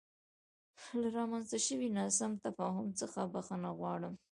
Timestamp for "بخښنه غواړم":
3.33-4.13